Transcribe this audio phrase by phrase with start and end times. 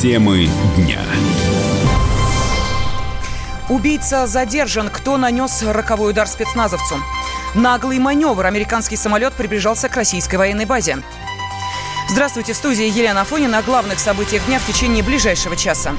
[0.00, 1.00] Темы дня.
[3.68, 4.90] Убийца задержан.
[4.90, 7.02] Кто нанес роковой удар спецназовцу?
[7.56, 8.46] Наглый маневр.
[8.46, 10.98] Американский самолет приближался к российской военной базе.
[12.08, 15.96] Здравствуйте, в студии Елена Афонина о главных событиях дня в течение ближайшего часа.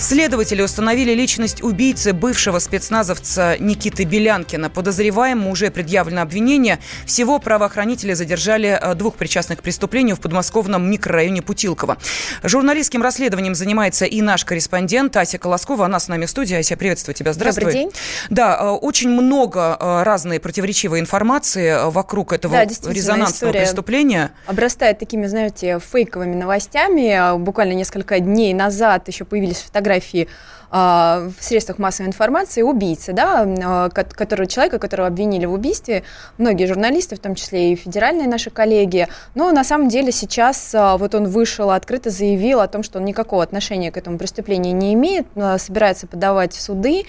[0.00, 4.70] Следователи установили личность убийцы бывшего спецназовца Никиты Белянкина.
[4.70, 6.78] Подозреваемому уже предъявлено обвинение.
[7.04, 11.98] Всего правоохранители задержали э, двух причастных к преступлению в подмосковном микрорайоне Путилково.
[12.44, 15.86] Журналистским расследованием занимается и наш корреспондент Ася Колоскова.
[15.86, 16.56] Она с нами в студии.
[16.56, 17.32] Ася, приветствую тебя.
[17.32, 17.64] Здравствуй.
[17.64, 17.90] Добрый день.
[18.30, 24.30] Да, э, очень много э, разной противоречивой информации вокруг этого Да, резонансного преступления.
[24.46, 27.36] Обрастает такими, знаете, фейковыми новостями.
[27.36, 33.88] Буквально несколько дней назад еще появились фотографии а, в средствах массовой информации убийцы, да, а,
[33.88, 36.02] которого, человека, которого обвинили в убийстве,
[36.36, 40.98] многие журналисты, в том числе и федеральные наши коллеги, но на самом деле сейчас а,
[40.98, 44.92] вот он вышел, открыто заявил о том, что он никакого отношения к этому преступлению не
[44.94, 45.26] имеет,
[45.58, 47.04] собирается подавать в суды.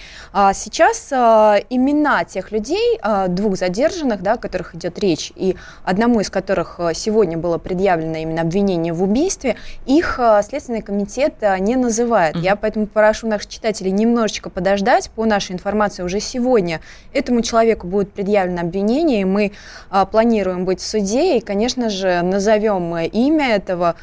[0.53, 6.79] Сейчас имена тех людей, двух задержанных, да, о которых идет речь, и одному из которых
[6.93, 12.35] сегодня было предъявлено именно обвинение в убийстве, их Следственный комитет не называет.
[12.35, 12.41] Mm-hmm.
[12.41, 15.09] Я поэтому прошу наших читателей немножечко подождать.
[15.11, 16.79] По нашей информации, уже сегодня
[17.13, 19.51] этому человеку будет предъявлено обвинение, и мы
[19.89, 23.95] а, планируем быть в суде, и, конечно же, назовем имя этого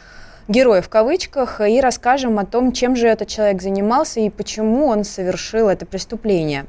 [0.48, 5.05] героя в кавычках и расскажем о том, чем же этот человек занимался и почему он
[5.05, 6.67] совершил это преступление.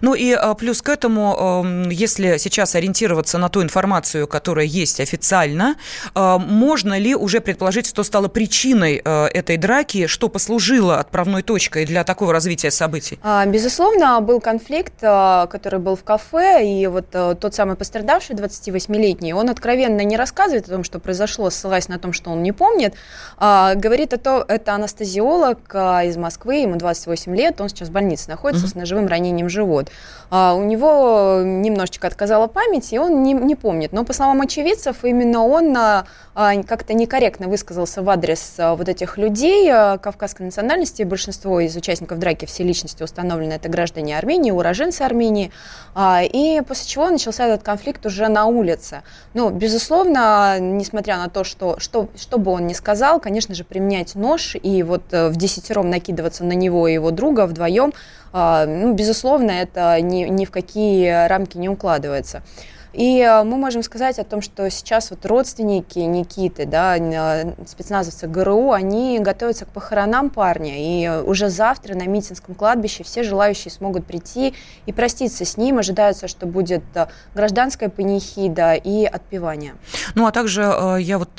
[0.00, 5.76] Ну и а, плюс к этому, если сейчас ориентироваться на ту информацию, которая есть официально,
[6.14, 11.86] а, можно ли уже предположить, что стало причиной а, этой драки, что послужило отправной точкой
[11.86, 13.18] для такого развития событий?
[13.46, 20.00] Безусловно, был конфликт, который был в кафе, и вот тот самый пострадавший, 28-летний, он откровенно
[20.00, 22.94] не рассказывает о том, что произошло, ссылаясь на том, что он не помнит,
[23.38, 28.66] говорит о том, это анестезиолог из Москвы, ему 28 лет, он сейчас в больнице находится
[28.66, 28.70] mm-hmm.
[28.70, 29.90] с ножевым ранением живот.
[30.34, 33.92] А у него немножечко отказала память, и он не, не помнит.
[33.92, 38.88] Но, по словам очевидцев, именно он а, а, как-то некорректно высказался в адрес а, вот
[38.88, 41.02] этих людей а, кавказской национальности.
[41.02, 45.52] Большинство из участников драки, все личности установлены, это граждане Армении, уроженцы Армении.
[45.94, 49.02] А, и после чего начался этот конфликт уже на улице.
[49.34, 54.14] Ну, безусловно, несмотря на то, что, что, что бы он ни сказал, конечно же, применять
[54.14, 57.92] нож и вот э, в десятером накидываться на него и его друга вдвоем,
[58.32, 62.42] ну, безусловно, это ни, ни в какие рамки не укладывается.
[62.92, 68.26] И э, мы можем сказать о том, что сейчас вот родственники Никиты, да, э, спецназовцы
[68.26, 70.74] ГРУ, они готовятся к похоронам парня.
[70.76, 74.54] И уже завтра на Митинском кладбище все желающие смогут прийти
[74.86, 75.78] и проститься с ним.
[75.78, 79.74] Ожидается, что будет э, гражданская панихида и отпевание.
[80.14, 80.62] Ну, а также
[81.00, 81.30] я вот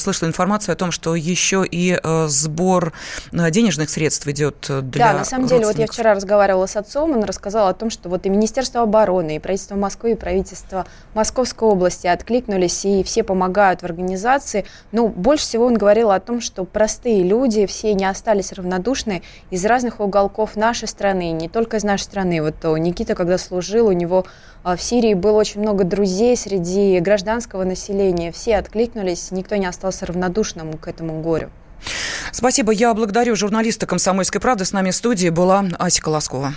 [0.00, 2.92] слышала информацию о том, что еще и сбор
[3.32, 7.24] денежных средств идет для Да, на самом деле, вот я вчера разговаривала с отцом, он
[7.24, 12.06] рассказал о том, что вот и Министерство обороны, и правительство Москвы, и правительство Московской области
[12.06, 14.64] откликнулись и все помогают в организации.
[14.92, 19.64] Но больше всего он говорил о том, что простые люди все не остались равнодушны из
[19.64, 22.42] разных уголков нашей страны, не только из нашей страны.
[22.42, 24.26] Вот Никита, когда служил, у него
[24.62, 28.32] а, в Сирии было очень много друзей среди гражданского населения.
[28.32, 31.50] Все откликнулись, никто не остался равнодушным к этому горю.
[32.32, 32.72] Спасибо.
[32.72, 34.64] Я благодарю журналиста «Комсомольской правды».
[34.64, 36.54] С нами в студии была Ася Колоскова.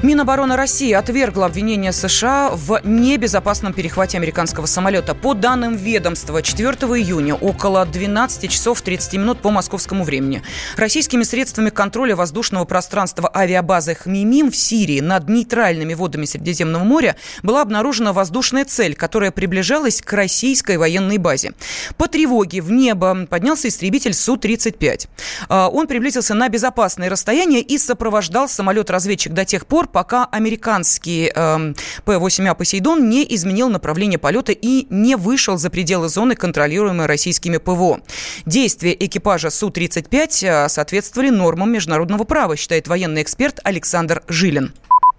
[0.00, 5.12] Минобороны России отвергла обвинение США в небезопасном перехвате американского самолета.
[5.12, 10.40] По данным ведомства, 4 июня около 12 часов 30 минут по московскому времени
[10.76, 17.62] российскими средствами контроля воздушного пространства авиабазы Хмимим в Сирии над нейтральными водами Средиземного моря была
[17.62, 21.54] обнаружена воздушная цель, которая приближалась к российской военной базе.
[21.96, 25.08] По тревоге в небо поднялся истребитель Су-35.
[25.48, 31.58] А, он приблизился на безопасное расстояние и сопровождал самолет-разведчик до тех пор, пока американский э,
[32.04, 38.00] П-8А «Посейдон» не изменил направление полета и не вышел за пределы зоны, контролируемой российскими ПВО.
[38.46, 44.72] Действия экипажа Су-35 э, соответствовали нормам международного права, считает военный эксперт Александр Жилин.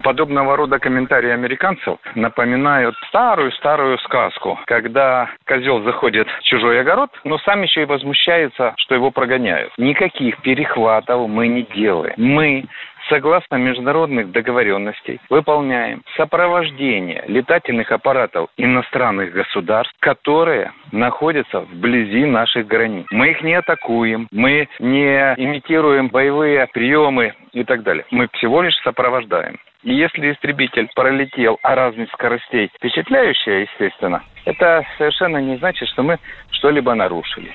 [0.04, 7.64] Подобного рода комментарии американцев напоминают старую-старую сказку, когда козел заходит в чужой огород, но сам
[7.64, 9.74] еще и возмущается, что его прогоняют.
[9.78, 12.14] Никаких перехватов мы не делаем.
[12.16, 12.66] Мы
[13.10, 23.06] согласно международных договоренностей, выполняем сопровождение летательных аппаратов иностранных государств, которые находятся вблизи наших границ.
[23.12, 28.06] Мы их не атакуем, мы не имитируем боевые приемы и так далее.
[28.12, 29.60] Мы всего лишь сопровождаем.
[29.84, 36.18] И если истребитель пролетел, а разность скоростей впечатляющая, естественно, это совершенно не значит, что мы
[36.52, 37.54] что-либо нарушили.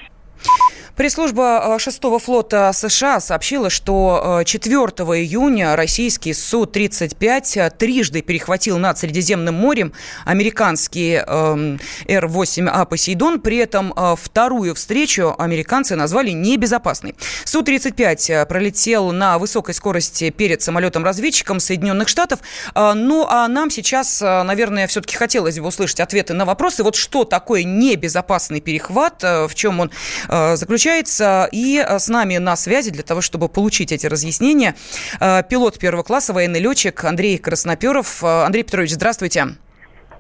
[0.97, 8.79] Пресс-служба 6-го э, флота США сообщила, что 4 э, июня российский Су-35 э, трижды перехватил
[8.79, 9.93] над Средиземным морем
[10.25, 11.77] американский э,
[12.07, 13.41] Р-8А «Посейдон».
[13.41, 17.17] При этом вторую встречу американцы назвали небезопасной.
[17.45, 22.39] Су-35 пролетел на высокой скорости перед самолетом-разведчиком Соединенных Штатов.
[22.75, 26.85] Ну, а нам сейчас, наверное, все-таки хотелось бы услышать ответы на вопросы.
[26.85, 29.91] Вот что такое небезопасный перехват, в чем он
[30.29, 31.49] заключается включается.
[31.51, 34.75] И э, с нами на связи для того, чтобы получить эти разъяснения,
[35.19, 38.23] э, пилот первого класса, военный летчик Андрей Красноперов.
[38.23, 39.47] Э, Андрей Петрович, здравствуйте.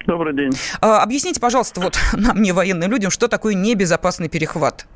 [0.06, 0.52] Добрый день.
[0.80, 4.86] Объясните, пожалуйста, вот нам, не военным людям, что такое небезопасный перехват?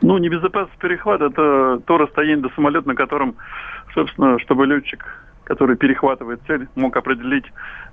[0.00, 3.36] Ну, небезопасный перехват– это то расстояние до самолета, на котором,
[3.94, 5.04] собственно, чтобы летчик,
[5.44, 7.44] который перехватывает цель, мог определить,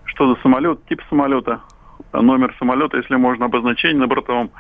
[0.05, 1.59] что за самолет, тип самолета,
[2.13, 4.51] номер самолета, если можно, обозначение на бортовом,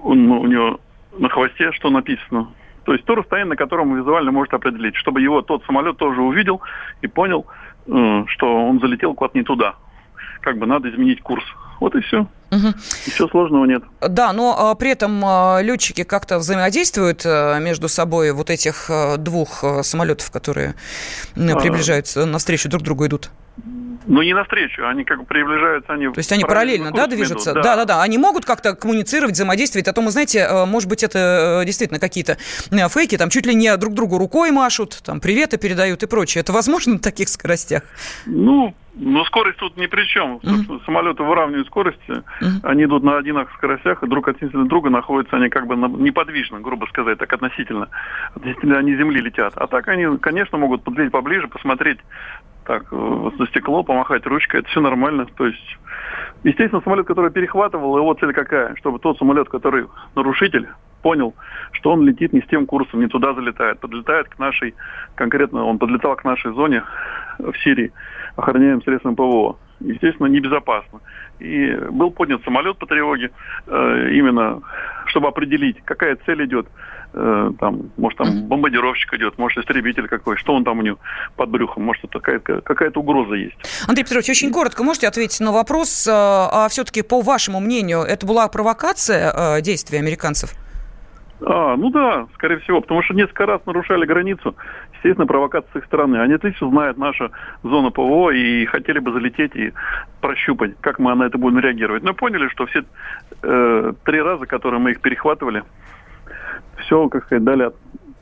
[0.00, 0.78] он, ну, у него
[1.18, 2.48] на хвосте, что написано.
[2.84, 6.20] То есть то расстояние, на котором он визуально может определить, чтобы его тот самолет тоже
[6.20, 6.60] увидел
[7.00, 7.46] и понял,
[7.86, 9.74] э, что он залетел куда-то не туда.
[10.40, 11.44] Как бы надо изменить курс.
[11.80, 12.20] Вот и все.
[12.50, 12.68] Угу.
[13.06, 13.82] Ничего сложного нет.
[14.00, 19.16] Да, но а, при этом а, летчики как-то взаимодействуют а, между собой вот этих а,
[19.16, 20.74] двух самолетов, которые
[21.36, 21.56] а...
[21.58, 23.30] приближаются навстречу друг другу идут.
[24.06, 26.08] Ну, не навстречу, они как бы приближаются, они...
[26.08, 27.54] То есть они параллельно, да, движутся?
[27.54, 27.62] Да.
[27.62, 28.02] да, да, да.
[28.02, 32.00] Они могут как-то коммуницировать, взаимодействовать, а то мы, знаете, э, может быть, это э, действительно
[32.00, 32.36] какие-то
[32.70, 36.42] э, фейки, там чуть ли не друг другу рукой машут, там приветы передают и прочее.
[36.42, 37.82] Это возможно на таких скоростях?
[38.26, 40.36] Ну, но скорость тут ни при чем.
[40.36, 40.84] Mm-hmm.
[40.84, 42.60] Самолеты выравнивают скорости, mm-hmm.
[42.62, 46.86] они идут на одинаковых скоростях, и друг относительно друга находятся они как бы неподвижно, грубо
[46.86, 47.88] сказать, так относительно.
[48.34, 49.54] Относительно они Земли летят.
[49.56, 51.98] А так они, конечно, могут подлететь поближе, посмотреть
[52.64, 55.26] так, за стекло, помахать ручкой, это все нормально.
[55.36, 55.78] То есть,
[56.42, 58.74] естественно, самолет, который перехватывал, его цель какая?
[58.76, 60.68] Чтобы тот самолет, который нарушитель,
[61.02, 61.34] понял,
[61.72, 63.78] что он летит не с тем курсом, не туда залетает.
[63.78, 64.74] Подлетает к нашей,
[65.14, 66.82] конкретно он подлетал к нашей зоне
[67.38, 67.92] в Сирии,
[68.36, 69.58] охраняем средством ПВО.
[69.80, 71.00] Естественно, небезопасно.
[71.40, 73.30] И был поднят самолет по тревоге,
[73.66, 74.62] э, именно
[75.06, 76.66] чтобы определить, какая цель идет.
[77.16, 80.98] Э, там, может, там бомбардировщик идет, может, истребитель какой, что он там у него
[81.36, 83.56] под брюхом, может, какая-то, какая-то угроза есть.
[83.86, 88.26] Андрей Петрович, очень коротко можете ответить на вопрос, э, а все-таки, по вашему мнению, это
[88.26, 90.50] была провокация действий американцев?
[91.46, 94.56] А, ну да, скорее всего, потому что несколько раз нарушали границу.
[94.94, 96.16] Естественно, провокация с их стороны.
[96.16, 97.30] Они отлично знают нашу
[97.62, 99.72] зону ПВО и хотели бы залететь и
[100.20, 102.02] прощупать, как мы на это будем реагировать.
[102.02, 102.84] Но поняли, что все
[103.42, 105.64] э, три раза, которые мы их перехватывали,
[106.78, 107.70] все, как сказать, дали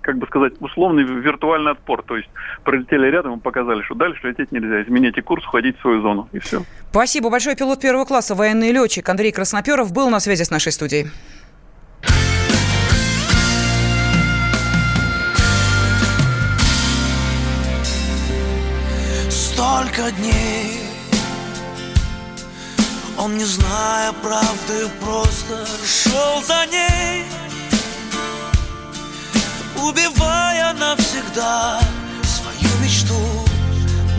[0.03, 2.03] как бы сказать, условный виртуальный отпор.
[2.03, 2.29] То есть
[2.65, 4.83] пролетели рядом и показали, что дальше лететь нельзя.
[4.83, 6.29] Измените курс, уходить в свою зону.
[6.33, 6.63] И все.
[6.91, 7.57] Спасибо большое.
[7.57, 11.07] Пилот первого класса, военный летчик Андрей Красноперов был на связи с нашей студией.
[19.93, 20.81] столько дней
[23.19, 27.25] Он, не зная правды, просто шел за ней
[29.83, 31.81] Убивая навсегда
[32.25, 33.19] свою мечту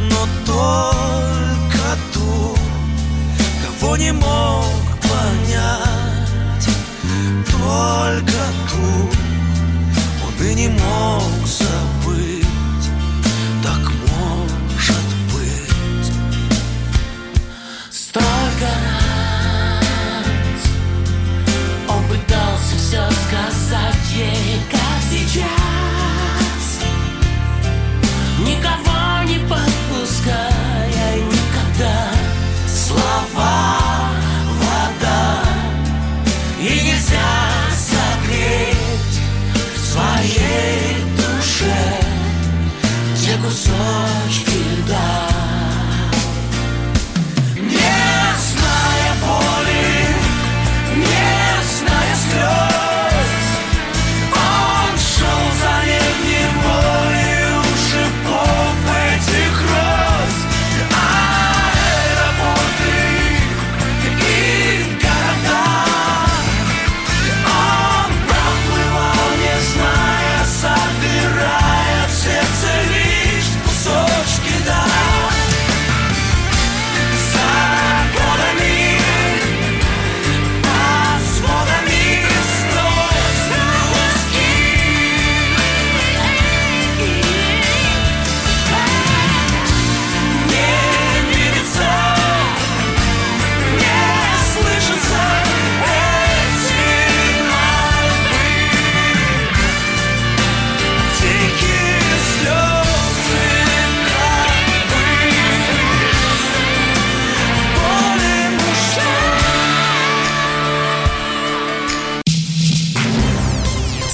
[0.10, 2.58] Но только ту,
[3.64, 4.66] кого не мог
[5.02, 6.68] понять.
[7.50, 9.10] Только ту
[10.28, 11.83] он и не мог забыть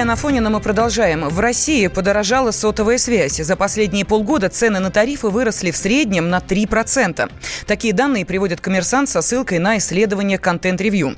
[0.00, 1.28] Елена Фонина мы продолжаем.
[1.28, 3.36] В России подорожала сотовая связь.
[3.36, 7.30] За последние полгода цены на тарифы выросли в среднем на 3%.
[7.66, 11.16] Такие данные приводит коммерсант со ссылкой на исследование контент-ревью.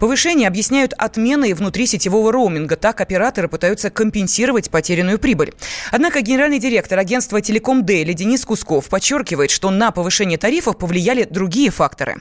[0.00, 2.74] Повышение объясняют отменой внутрисетевого роуминга.
[2.74, 5.54] Так операторы пытаются компенсировать потерянную прибыль.
[5.92, 11.70] Однако генеральный директор агентства «Телеком Дейли» Денис Кусков подчеркивает, что на повышение тарифов повлияли другие
[11.70, 12.16] факторы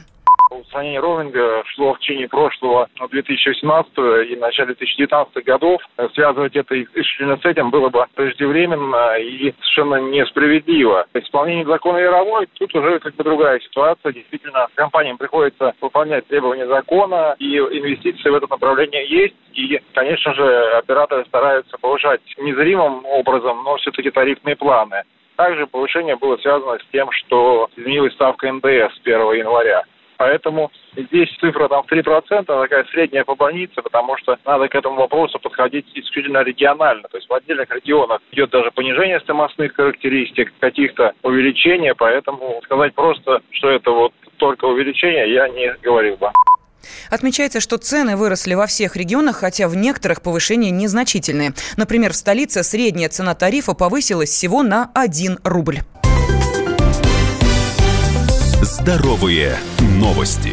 [0.74, 3.92] устранение роуминга шло в течение прошлого 2018
[4.28, 5.80] и начале 2019 годов.
[6.16, 11.06] Связывать это исключительно с этим было бы преждевременно и совершенно несправедливо.
[11.14, 14.14] Исполнение закона Яровой, тут уже как бы другая ситуация.
[14.14, 19.36] Действительно, компаниям приходится выполнять требования закона, и инвестиции в это направление есть.
[19.54, 25.04] И, конечно же, операторы стараются повышать незримым образом, но все-таки тарифные планы.
[25.36, 29.84] Также повышение было связано с тем, что изменилась ставка НДС с 1 января.
[30.18, 34.96] Поэтому здесь цифра там в 3%, такая средняя по больнице, потому что надо к этому
[34.96, 37.08] вопросу подходить исключительно регионально.
[37.10, 43.42] То есть в отдельных регионах идет даже понижение стоимостных характеристик, каких-то увеличения, поэтому сказать просто,
[43.52, 46.32] что это вот только увеличение, я не говорил бы.
[47.10, 51.54] Отмечается, что цены выросли во всех регионах, хотя в некоторых повышения незначительные.
[51.78, 55.80] Например, в столице средняя цена тарифа повысилась всего на 1 рубль.
[58.62, 59.58] Здоровые
[60.04, 60.52] новости.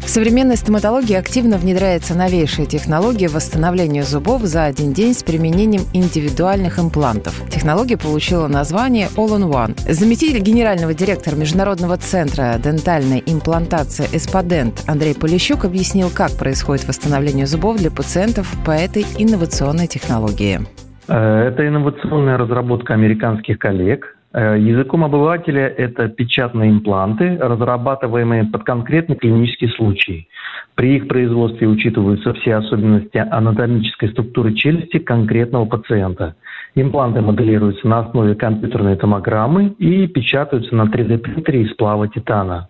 [0.00, 6.78] В современной стоматологии активно внедряется новейшая технология восстановления зубов за один день с применением индивидуальных
[6.78, 7.42] имплантов.
[7.48, 9.90] Технология получила название All-in-One.
[9.90, 17.78] Заместитель генерального директора Международного центра дентальной имплантации «Эспадент» Андрей Полищук объяснил, как происходит восстановление зубов
[17.78, 20.60] для пациентов по этой инновационной технологии.
[21.08, 29.68] Э, это инновационная разработка американских коллег, языком обывателя это печатные импланты, разрабатываемые под конкретный клинический
[29.70, 30.28] случай.
[30.74, 36.34] При их производстве учитываются все особенности анатомической структуры челюсти конкретного пациента.
[36.74, 42.68] Импланты моделируются на основе компьютерной томограммы и печатаются на 3D-принтере из сплава титана.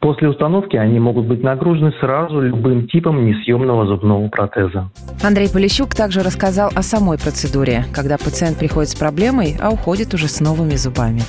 [0.00, 4.88] После установки они могут быть нагружены сразу любым типом несъемного зубного протеза.
[5.22, 10.26] Андрей Полищук также рассказал о самой процедуре, когда пациент приходит с проблемой, а уходит уже
[10.26, 11.20] с новыми зубами.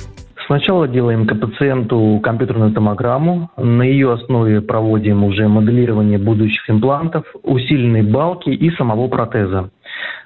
[0.46, 3.50] Сначала делаем к пациенту компьютерную томограмму.
[3.58, 9.70] На ее основе проводим уже моделирование будущих имплантов, усиленной балки и самого протеза.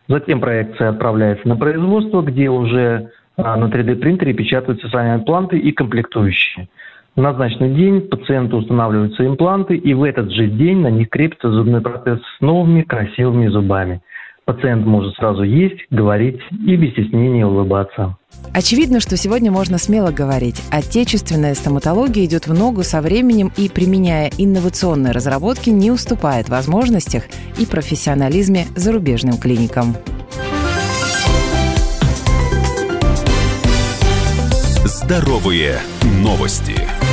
[0.09, 6.69] Затем проекция отправляется на производство, где уже а, на 3D-принтере печатаются сами импланты и комплектующие.
[7.17, 11.81] В назначенный день пациенту устанавливаются импланты, и в этот же день на них крепится зубной
[11.81, 14.03] протез с новыми красивыми зубами.
[14.45, 18.19] Пациент может сразу есть, говорить и без стеснения улыбаться.
[18.55, 20.63] Очевидно, что сегодня можно смело говорить.
[20.71, 27.25] Отечественная стоматология идет в ногу со временем и, применяя инновационные разработки, не уступает возможностях
[27.59, 29.95] и профессионализме зарубежным клиникам.
[34.85, 35.79] Здоровые
[36.23, 37.06] новости.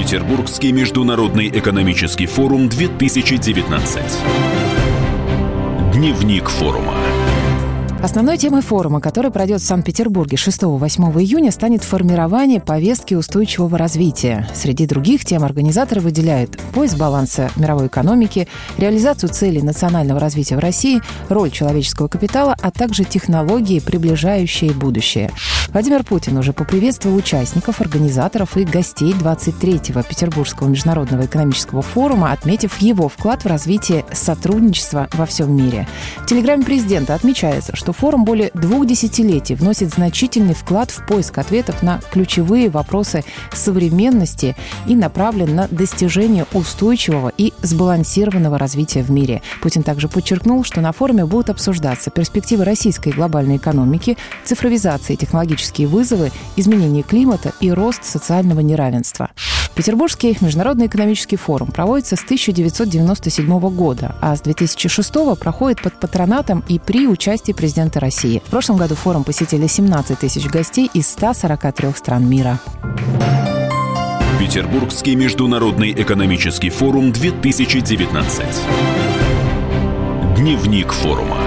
[0.00, 4.02] Петербургский международный экономический форум 2019.
[5.92, 6.94] Дневник форума.
[8.02, 14.48] Основной темой форума, который пройдет в Санкт-Петербурге 6-8 июня, станет формирование повестки устойчивого развития.
[14.54, 21.02] Среди других тем организаторы выделяют поиск баланса мировой экономики, реализацию целей национального развития в России,
[21.28, 25.30] роль человеческого капитала, а также технологии, приближающие будущее.
[25.68, 33.08] Владимир Путин уже поприветствовал участников, организаторов и гостей 23-го Петербургского международного экономического форума, отметив его
[33.08, 35.86] вклад в развитие сотрудничества во всем мире.
[36.16, 41.82] В телеграмме президента отмечается, что форум более двух десятилетий вносит значительный вклад в поиск ответов
[41.82, 44.56] на ключевые вопросы современности
[44.86, 49.42] и направлен на достижение устойчивого и сбалансированного развития в мире.
[49.62, 55.86] Путин также подчеркнул, что на форуме будут обсуждаться перспективы российской глобальной экономики, цифровизация и технологические
[55.86, 59.30] вызовы, изменение климата и рост социального неравенства.
[59.80, 65.10] Петербургский международный экономический форум проводится с 1997 года, а с 2006
[65.40, 68.42] проходит под патронатом и при участии президента России.
[68.44, 72.60] В прошлом году форум посетили 17 тысяч гостей из 143 стран мира.
[74.50, 78.44] Санкт-Петербургский международный экономический форум 2019.
[80.36, 81.38] Дневник форума.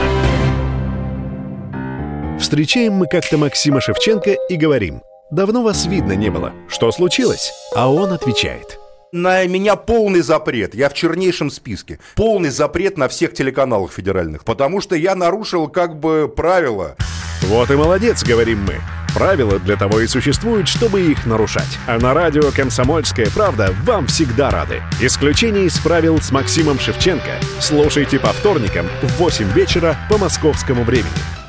[2.40, 7.52] Встречаем мы как-то Максима Шевченко и говорим, давно вас видно не было, что случилось?
[7.75, 8.80] А он отвечает–
[9.13, 10.74] на меня полный запрет.
[10.74, 12.00] Я в чернейшем списке.
[12.16, 14.44] Полный запрет на всех телеканалах федеральных.
[14.44, 16.96] Потому что я нарушил как бы правила.
[17.44, 18.82] Вот и молодец, говорим мы.
[19.13, 21.78] Правила для того и существуют, чтобы их нарушать.
[21.86, 24.82] А на радио «Комсомольская правда» вам всегда рады.
[25.00, 27.34] Исключение из правил с Максимом Шевченко.
[27.60, 31.43] Слушайте по вторникам в 8 вечера по московскому времени.